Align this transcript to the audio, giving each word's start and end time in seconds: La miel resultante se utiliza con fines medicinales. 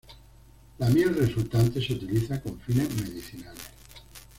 La 0.79 0.89
miel 0.89 1.13
resultante 1.13 1.79
se 1.79 1.93
utiliza 1.93 2.41
con 2.41 2.59
fines 2.59 2.89
medicinales. 2.99 3.69